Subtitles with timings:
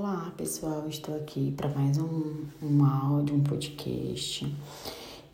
[0.00, 4.46] Olá pessoal, estou aqui para mais um, um áudio, um podcast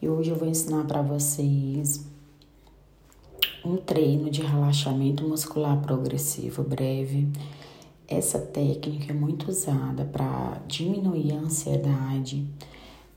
[0.00, 2.06] e hoje eu vou ensinar para vocês
[3.62, 7.28] um treino de relaxamento muscular progressivo breve.
[8.08, 12.48] Essa técnica é muito usada para diminuir a ansiedade.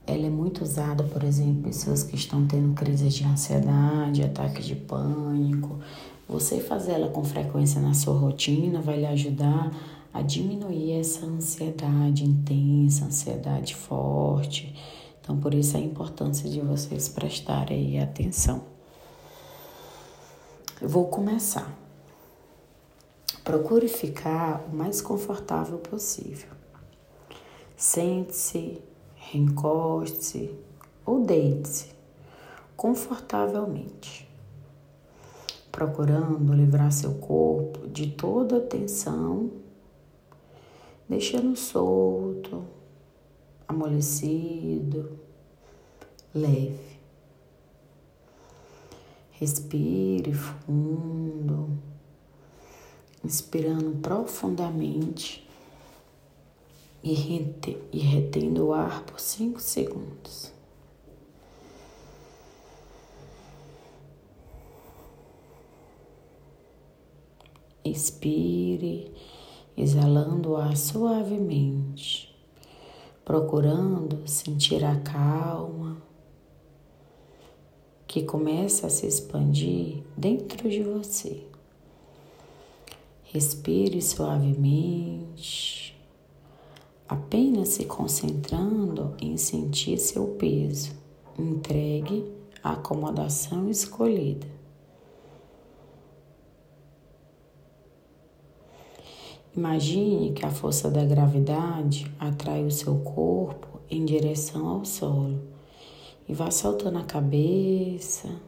[0.06, 4.76] Ela é muito usada, por exemplo, pessoas que estão tendo crises de ansiedade, ataques de
[4.76, 5.80] pânico.
[6.28, 9.72] Você fazer ela com frequência na sua rotina vai lhe ajudar
[10.18, 14.74] a diminuir essa ansiedade intensa, ansiedade forte.
[15.22, 18.64] Então, por isso a importância de vocês prestarem atenção.
[20.82, 21.72] Eu vou começar.
[23.44, 26.50] Procure ficar o mais confortável possível.
[27.76, 28.82] Sente-se,
[29.16, 30.52] reencoste-se
[31.06, 31.96] ou deite-se
[32.76, 34.28] confortavelmente,
[35.72, 39.67] procurando livrar seu corpo de toda a tensão
[41.08, 42.66] deixando solto,
[43.68, 45.20] amolecido,
[46.34, 46.98] leve.
[49.32, 51.70] Respire fundo,
[53.24, 55.48] inspirando profundamente
[57.04, 60.52] e, rete, e retendo o ar por cinco segundos.
[67.84, 69.14] Expire
[69.78, 72.36] exalando o ar suavemente,
[73.24, 76.02] procurando sentir a calma
[78.08, 81.44] que começa a se expandir dentro de você.
[83.26, 85.96] Respire suavemente,
[87.08, 90.92] apenas se concentrando em sentir seu peso.
[91.38, 92.26] Entregue
[92.64, 94.57] a acomodação escolhida.
[99.58, 105.42] Imagine que a força da gravidade atrai o seu corpo em direção ao solo
[106.30, 108.40] e vá soltando a cabeça,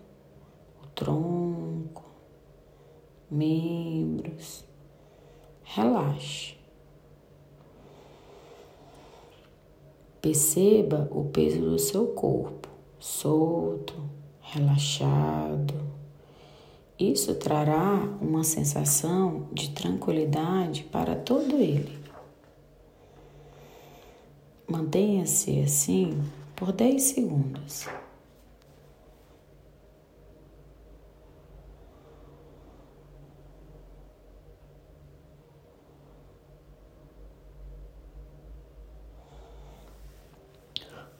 [0.84, 2.04] o tronco,
[3.32, 4.64] membros.
[5.64, 6.56] Relaxe.
[10.22, 12.70] Perceba o peso do seu corpo,
[13.00, 13.96] solto,
[14.42, 15.89] relaxado
[17.00, 21.98] isso trará uma sensação de tranquilidade para todo ele.
[24.68, 26.22] Mantenha-se assim
[26.56, 27.88] por 10 segundos.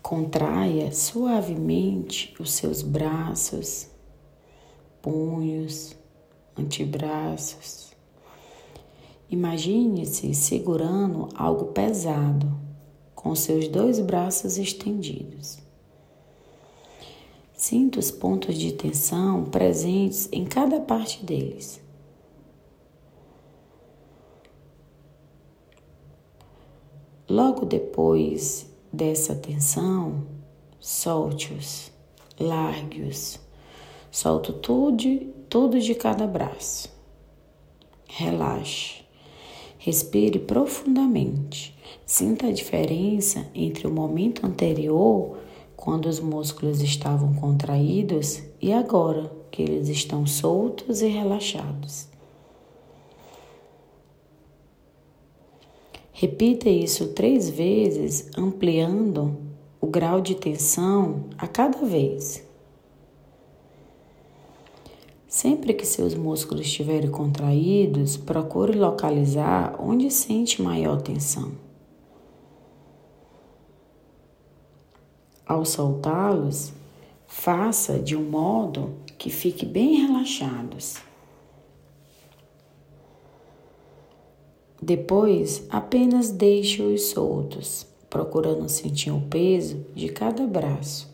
[0.02, 3.90] Contraia suavemente os seus braços
[5.02, 5.96] punhos,
[6.58, 7.92] antebraços.
[9.30, 12.60] Imagine-se segurando algo pesado
[13.14, 15.60] com seus dois braços estendidos.
[17.54, 21.82] Sinta os pontos de tensão presentes em cada parte deles.
[27.28, 30.26] Logo depois dessa tensão,
[30.80, 31.92] solte-os,
[32.40, 33.40] largue-os
[34.12, 35.04] Solto tudo,
[35.50, 36.90] tudo de cada braço.
[38.08, 39.04] Relaxe.
[39.78, 41.78] Respire profundamente.
[42.06, 45.38] Sinta a diferença entre o momento anterior,
[45.76, 52.08] quando os músculos estavam contraídos, e agora que eles estão soltos e relaxados.
[56.12, 59.38] Repita isso três vezes, ampliando
[59.80, 62.49] o grau de tensão a cada vez.
[65.30, 71.52] Sempre que seus músculos estiverem contraídos, procure localizar onde sente maior tensão.
[75.46, 76.74] Ao soltá-los,
[77.28, 80.96] faça de um modo que fique bem relaxados.
[84.82, 91.08] Depois, apenas deixe-os soltos, procurando sentir o peso de cada braço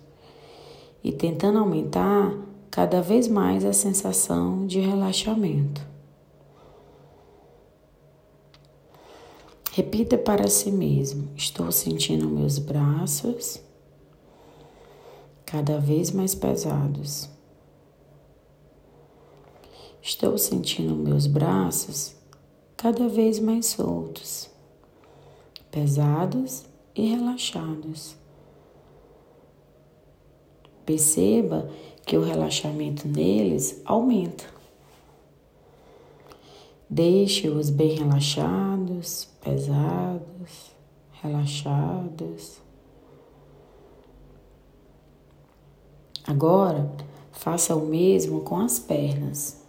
[1.03, 2.44] e tentando aumentar
[2.75, 5.81] cada vez mais a sensação de relaxamento.
[9.71, 13.61] Repita para si mesmo: estou sentindo meus braços
[15.45, 17.29] cada vez mais pesados.
[20.01, 22.13] Estou sentindo meus braços
[22.75, 24.49] cada vez mais soltos,
[25.71, 28.17] pesados e relaxados.
[30.85, 31.67] Perceba
[32.05, 34.45] que o relaxamento neles aumenta.
[36.87, 40.71] Deixe-os bem relaxados, pesados,
[41.21, 42.61] relaxados.
[46.27, 46.91] Agora,
[47.31, 49.63] faça o mesmo com as pernas.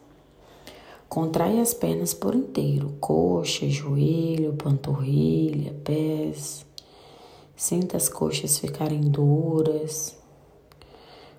[1.08, 6.66] Contrai as pernas por inteiro, coxa, joelho, panturrilha, pés.
[7.54, 10.16] Sinta as coxas ficarem duras.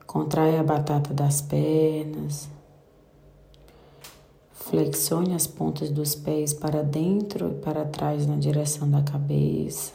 [0.07, 2.47] Contrai a batata das pernas.
[4.53, 9.93] Flexione as pontas dos pés para dentro e para trás na direção da cabeça.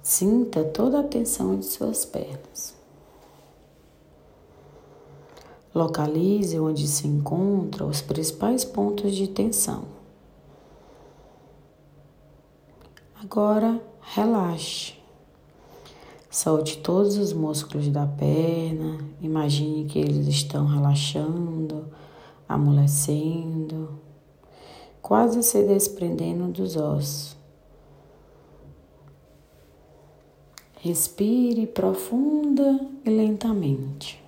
[0.00, 2.76] Sinta toda a tensão de suas pernas.
[5.74, 9.84] Localize onde se encontram os principais pontos de tensão.
[13.20, 14.97] Agora, relaxe.
[16.30, 18.98] Solte todos os músculos da perna.
[19.20, 21.86] Imagine que eles estão relaxando,
[22.46, 23.98] amolecendo,
[25.00, 27.34] quase se desprendendo dos ossos.
[30.80, 34.22] Respire profunda e lentamente.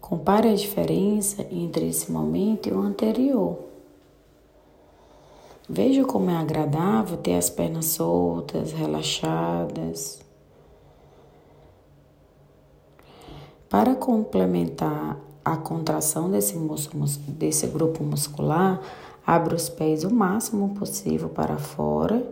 [0.00, 3.75] Compare a diferença entre esse momento e o anterior.
[5.68, 10.20] Veja como é agradável ter as pernas soltas, relaxadas.
[13.68, 18.80] Para complementar a contração desse, músculo, desse grupo muscular,
[19.26, 22.24] abra os pés o máximo possível para fora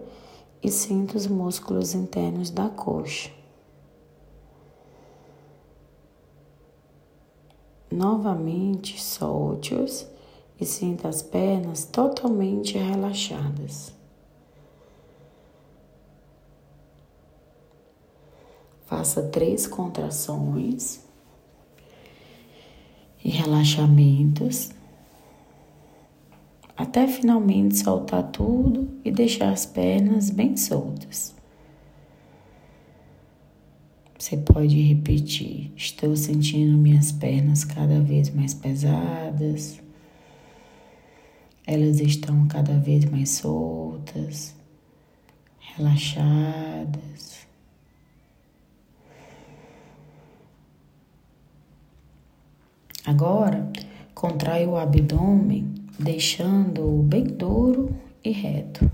[0.62, 3.30] e sinta os músculos internos da coxa.
[7.90, 10.13] Novamente, solte-os
[10.60, 13.92] e sinta as pernas totalmente relaxadas.
[18.86, 21.04] Faça três contrações
[23.24, 24.70] e relaxamentos
[26.76, 31.34] até finalmente soltar tudo e deixar as pernas bem soltas.
[34.18, 39.80] Você pode repetir: Estou sentindo minhas pernas cada vez mais pesadas,
[41.66, 44.54] elas estão cada vez mais soltas,
[45.58, 47.46] relaxadas.
[53.06, 53.70] Agora,
[54.14, 58.90] contrai o abdômen, deixando-o bem duro e reto,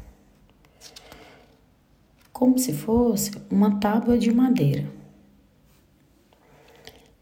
[2.33, 4.91] como se fosse uma tábua de madeira.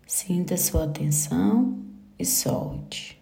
[0.06, 1.78] Sinta sua atenção
[2.18, 3.17] e solte.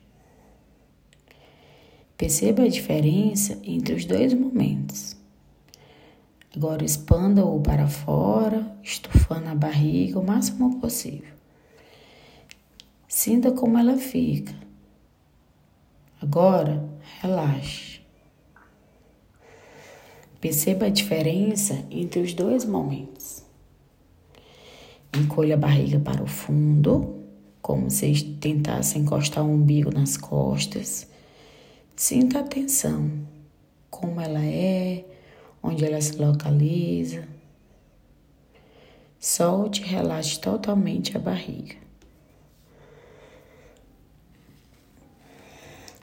[2.16, 5.14] Perceba a diferença entre os dois momentos.
[6.56, 11.34] Agora expanda-o para fora, estufando a barriga o máximo possível.
[13.06, 14.54] Sinta como ela fica.
[16.18, 16.88] Agora,
[17.20, 18.00] relaxe.
[20.40, 23.44] Perceba a diferença entre os dois momentos.
[25.14, 27.22] Encolha a barriga para o fundo,
[27.60, 31.14] como se tentasse encostar o umbigo nas costas.
[31.96, 33.10] Sinta a tensão,
[33.88, 35.02] como ela é,
[35.62, 37.26] onde ela se localiza.
[39.18, 41.76] Solte e relaxe totalmente a barriga.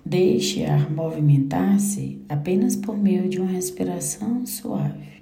[0.04, 5.22] Deixe ar movimentar-se apenas por meio de uma respiração suave.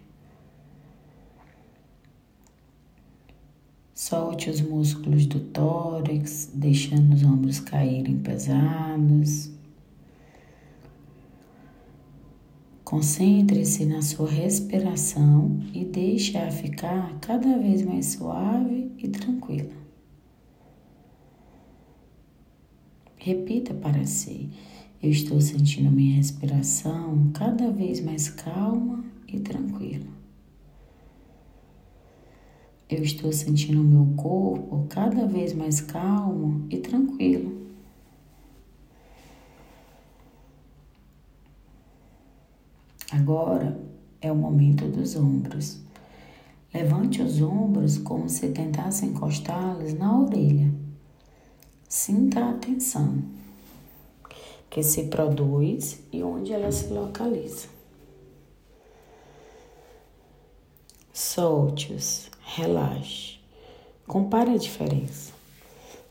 [3.93, 9.50] Solte os músculos do tórax, deixando os ombros caírem pesados.
[12.91, 19.71] Concentre-se na sua respiração e deixe-a ficar cada vez mais suave e tranquila.
[23.15, 24.49] Repita para si:
[25.01, 30.11] Eu estou sentindo minha respiração cada vez mais calma e tranquila.
[32.89, 37.60] Eu estou sentindo meu corpo cada vez mais calmo e tranquilo.
[43.11, 43.77] Agora
[44.21, 45.81] é o momento dos ombros.
[46.73, 50.71] Levante os ombros como se tentasse encostá-los na orelha.
[51.89, 53.21] Sinta a tensão
[54.69, 57.67] que se produz e onde ela se localiza.
[61.11, 63.39] Solte-os relaxe.
[64.07, 65.33] Compare a diferença.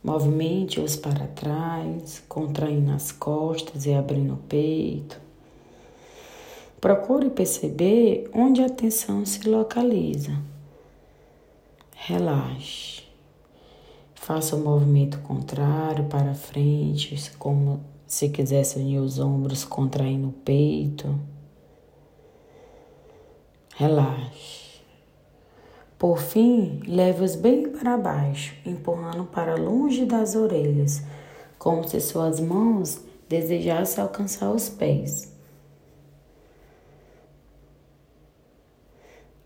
[0.05, 5.30] Movimente-os para trás, contraindo as costas e abrindo o peito.
[6.81, 10.33] Procure perceber onde a tensão se localiza.
[11.95, 13.03] Relaxe.
[14.15, 21.21] Faça o movimento contrário para frente, como se quisesse unir os ombros contraindo o peito.
[23.77, 24.81] Relaxe.
[25.99, 31.03] Por fim, leve-os bem para baixo, empurrando para longe das orelhas,
[31.59, 35.30] como se suas mãos desejassem alcançar os pés.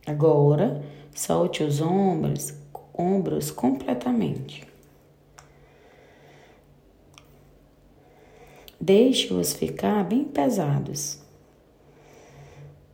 [0.06, 0.84] Agora,
[1.14, 2.54] solte os ombros,
[2.96, 4.66] ombros completamente.
[8.78, 11.18] Deixe-os ficar bem pesados,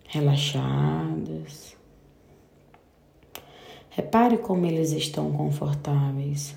[0.07, 1.75] relaxados.
[3.91, 6.55] Repare como eles estão confortáveis.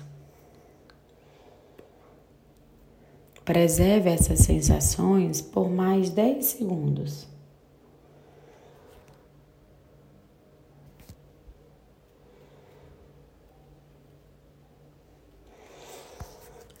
[3.44, 7.33] Preserve essas sensações por mais 10 segundos.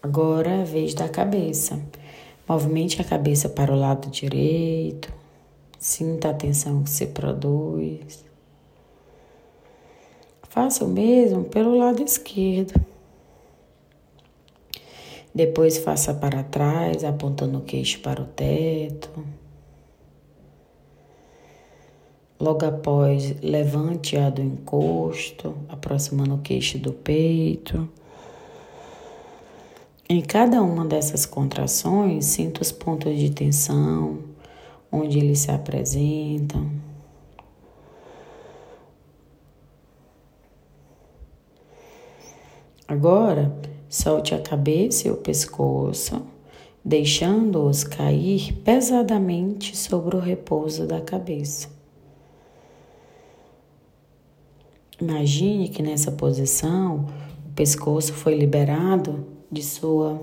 [0.04, 1.80] Agora é a vez da cabeça.
[2.46, 5.10] Movimente a cabeça para o lado direito.
[5.78, 8.22] Sinta a tensão que se produz.
[10.42, 12.78] Faça o mesmo pelo lado esquerdo.
[15.34, 19.24] Depois faça para trás, apontando o queixo para o teto.
[22.38, 27.88] Logo após, levante-a do encosto, aproximando o queixo do peito.
[30.06, 34.18] Em cada uma dessas contrações, sinta os pontos de tensão,
[34.92, 36.70] onde eles se apresentam.
[42.86, 43.50] Agora,
[43.88, 46.20] solte a cabeça e o pescoço,
[46.84, 51.70] deixando-os cair pesadamente sobre o repouso da cabeça.
[55.00, 57.06] Imagine que nessa posição
[57.46, 60.20] o pescoço foi liberado de sua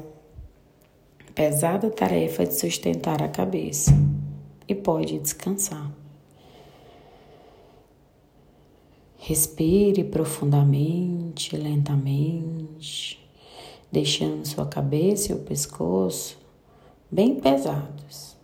[1.34, 3.92] pesada tarefa de sustentar a cabeça
[4.68, 5.90] e pode descansar.
[9.18, 13.26] Respire profundamente, lentamente,
[13.90, 16.38] deixando sua cabeça e o pescoço
[17.10, 18.36] bem pesados.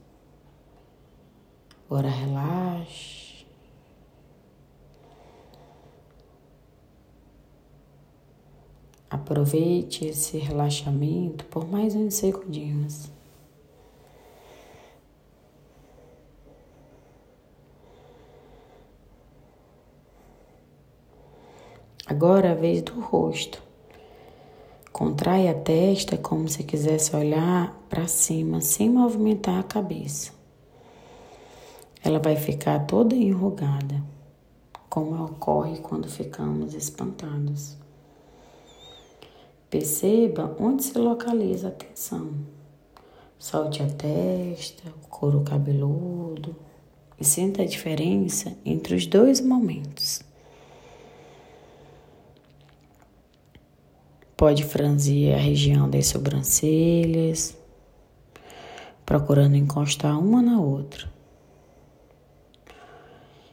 [1.86, 3.16] Agora relaxe.
[9.09, 13.09] Aproveite esse relaxamento por mais uns segundinhos.
[22.05, 23.61] Agora é a vez do rosto.
[24.91, 30.31] Contrai a testa como se quisesse olhar para cima sem movimentar a cabeça.
[32.03, 34.01] Ela vai ficar toda enrugada,
[34.89, 37.77] como ocorre quando ficamos espantados.
[39.69, 42.31] Perceba onde se localiza a tensão.
[43.38, 46.55] Solte a testa, o couro cabeludo
[47.19, 50.21] e sinta a diferença entre os dois momentos.
[54.38, 57.57] Pode franzir a região das sobrancelhas,
[59.05, 61.12] procurando encostar uma na outra.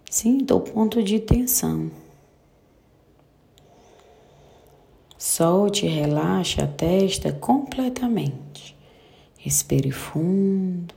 [0.09, 1.91] Sinta o ponto de tensão.
[5.27, 8.77] Solte e relaxe a testa completamente.
[9.39, 10.95] Respire fundo.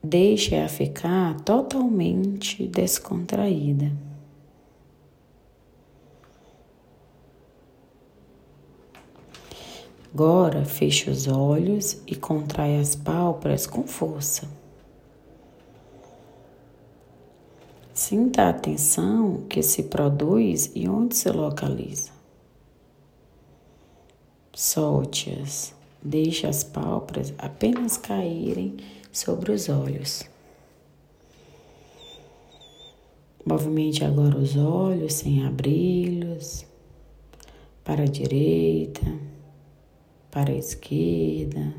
[0.00, 3.90] Deixe-a ficar totalmente descontraída.
[10.14, 14.48] Agora feche os olhos e contrai as pálpebras com força.
[17.96, 22.10] Sinta a tensão que se produz e onde se localiza.
[24.54, 28.76] Solte-as, deixe as pálpebras apenas caírem
[29.10, 30.24] sobre os olhos.
[33.42, 36.66] Movimente agora os olhos sem abri-los
[37.82, 39.06] para a direita,
[40.30, 41.74] para a esquerda,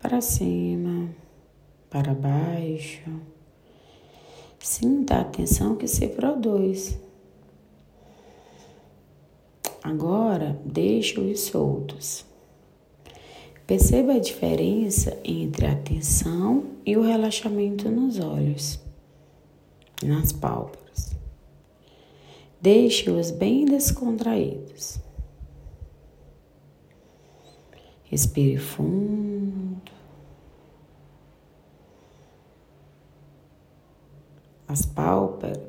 [0.00, 1.08] para cima,
[1.88, 3.31] para baixo
[4.62, 6.96] Sinta a tensão que se produz.
[9.82, 12.24] Agora, deixe-os soltos.
[13.66, 18.78] Perceba a diferença entre a tensão e o relaxamento nos olhos,
[20.00, 21.16] nas pálpebras.
[22.60, 25.00] Deixe-os bem descontraídos.
[28.04, 29.90] Respire fundo.
[34.72, 35.60] As pálpebras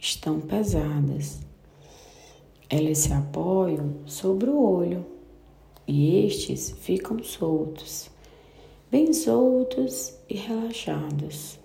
[0.00, 1.38] estão pesadas.
[2.68, 5.06] Elas se apoiam sobre o olho
[5.86, 8.10] e estes ficam soltos,
[8.90, 11.60] bem soltos e relaxados.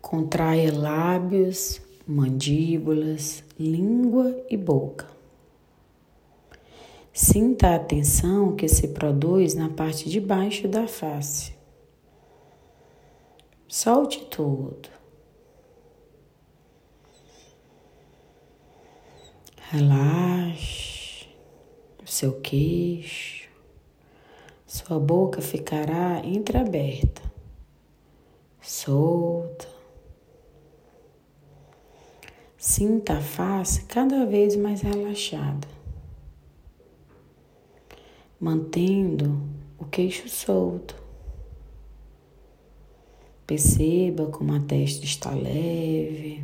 [0.00, 5.19] Contraia lábios, mandíbulas, língua e boca.
[7.12, 11.52] Sinta a tensão que se produz na parte de baixo da face.
[13.66, 14.88] Solte tudo.
[19.70, 21.28] Relaxe
[22.02, 23.48] o seu queixo.
[24.66, 27.22] Sua boca ficará entreaberta,
[28.60, 29.68] solta.
[32.56, 35.66] Sinta a face cada vez mais relaxada,
[38.40, 39.42] mantendo
[39.78, 40.96] o queixo solto.
[43.46, 46.42] Perceba como a testa está leve,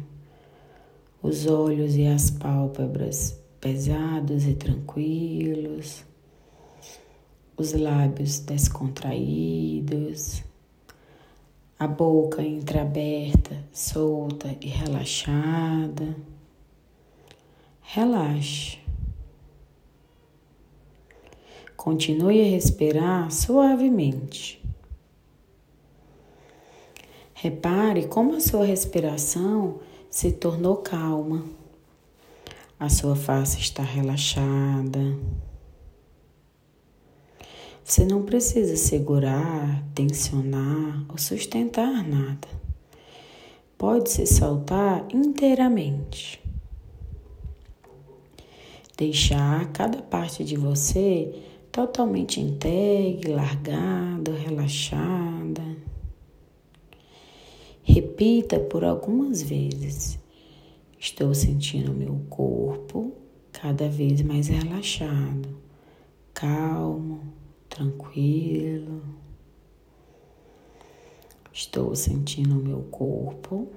[1.23, 6.05] os olhos e as pálpebras pesados e tranquilos,
[7.57, 10.43] os lábios descontraídos,
[11.79, 16.17] a boca entreaberta, solta e relaxada.
[17.81, 18.86] Relaxe.
[21.87, 24.61] Continue a respirar suavemente.
[27.33, 29.79] Repare como a sua respiração
[30.11, 31.45] se tornou calma.
[32.77, 35.17] A sua face está relaxada.
[37.85, 42.49] Você não precisa segurar, tensionar ou sustentar nada.
[43.79, 46.43] Pode se soltar inteiramente.
[48.97, 51.46] Deixar cada parte de você
[51.77, 55.77] totalmente entregue, largada, relaxada.
[57.83, 60.19] Repita por algumas vezes.
[60.99, 63.13] Estou sentindo meu corpo
[63.53, 65.51] cada vez mais relaxado,
[66.33, 67.21] calmo,
[67.69, 69.03] tranquilo.
[71.53, 73.69] Estou sentindo meu corpo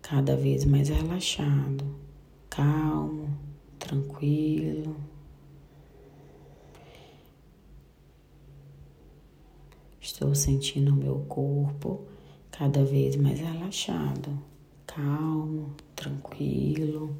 [0.00, 1.84] cada vez mais relaxado,
[2.48, 3.28] calmo,
[3.78, 4.96] tranquilo.
[10.06, 12.04] Estou sentindo meu corpo
[12.52, 14.38] cada vez mais relaxado,
[14.86, 17.18] calmo, tranquilo.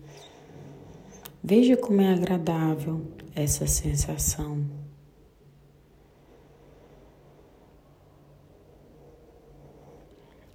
[1.42, 3.02] Veja como é agradável
[3.34, 4.64] essa sensação.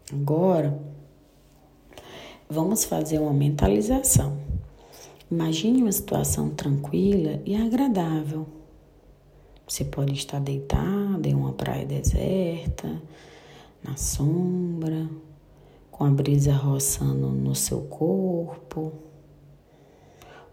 [0.10, 0.82] Agora,
[2.50, 4.38] vamos fazer uma mentalização.
[5.30, 8.61] Imagine uma situação tranquila e agradável.
[9.72, 13.02] Você pode estar deitado em uma praia deserta,
[13.82, 15.10] na sombra,
[15.90, 18.92] com a brisa roçando no seu corpo,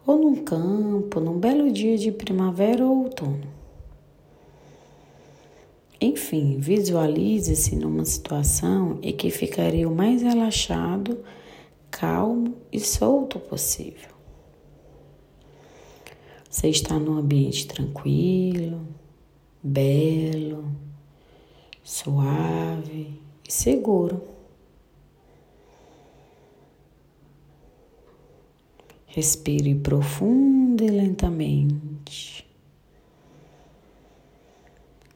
[0.07, 3.43] ou num campo, num belo dia de primavera ou outono.
[6.01, 11.19] Enfim, visualize-se numa situação em que ficaria o mais relaxado,
[11.91, 14.11] calmo e solto possível.
[16.49, 18.81] Você está num ambiente tranquilo,
[19.63, 20.73] belo,
[21.83, 24.23] suave e seguro.
[29.07, 32.47] Respire profundo e lentamente.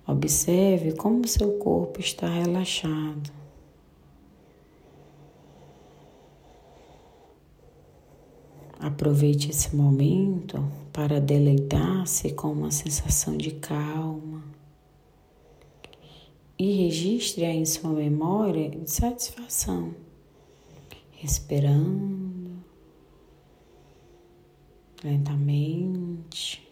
[0.06, 3.30] Observe como seu corpo está relaxado.
[8.80, 14.44] Aproveite esse momento para deleitar-se com uma sensação de calma
[16.58, 19.94] e registre em sua memória de satisfação,
[21.10, 22.62] respirando
[25.02, 26.62] lentamente.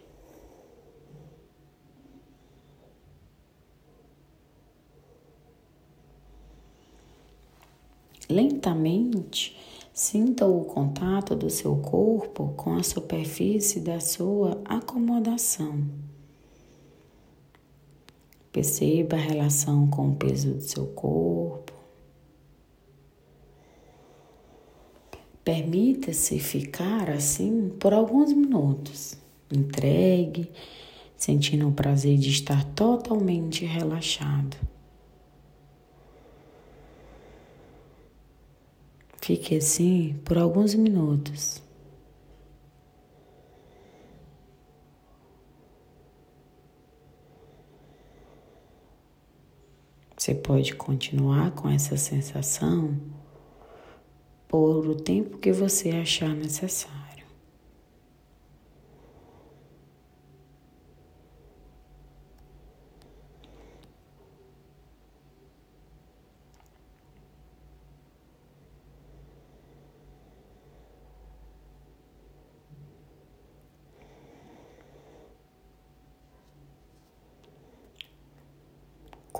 [8.29, 9.57] Lentamente,
[10.01, 15.85] sinta o contato do seu corpo com a superfície da sua acomodação.
[18.51, 21.75] Perceba a relação com o peso do seu corpo.
[25.45, 29.19] Permita-se ficar assim por alguns minutos.
[29.53, 30.51] Entregue,
[31.15, 34.57] sentindo o prazer de estar totalmente relaxado.
[39.21, 41.63] Fique assim por alguns minutos.
[50.17, 52.95] Você pode continuar com essa sensação
[54.47, 57.10] por o tempo que você achar necessário.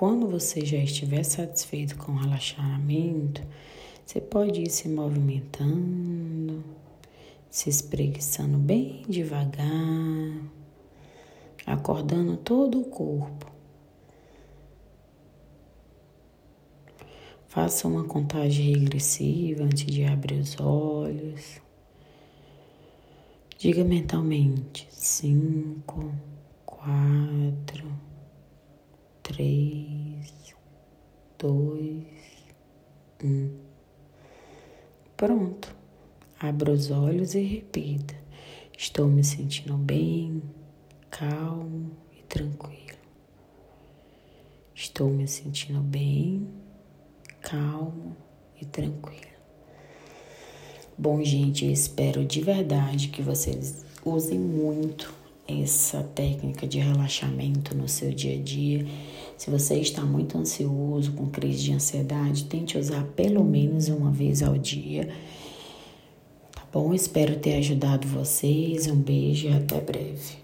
[0.01, 3.39] Quando você já estiver satisfeito com o relaxamento,
[4.03, 6.63] você pode ir se movimentando,
[7.51, 10.41] se espreguiçando bem devagar,
[11.67, 13.45] acordando todo o corpo.
[17.47, 21.61] Faça uma contagem regressiva antes de abrir os olhos.
[23.55, 26.11] Diga mentalmente: cinco,
[26.65, 28.10] quatro,
[29.23, 30.55] três,
[31.37, 32.05] dois,
[33.23, 33.57] um.
[35.15, 35.75] Pronto.
[36.39, 38.15] Abra os olhos e repita.
[38.75, 40.41] Estou me sentindo bem,
[41.11, 42.97] calmo e tranquilo.
[44.73, 46.47] Estou me sentindo bem,
[47.41, 48.17] calmo
[48.59, 49.21] e tranquilo.
[50.97, 55.13] Bom, gente, eu espero de verdade que vocês usem muito
[55.47, 58.85] essa técnica de relaxamento no seu dia a dia.
[59.37, 64.41] Se você está muito ansioso, com crise de ansiedade, tente usar pelo menos uma vez
[64.43, 65.09] ao dia.
[66.51, 66.93] Tá bom?
[66.93, 68.87] Espero ter ajudado vocês.
[68.87, 70.41] Um beijo e até breve.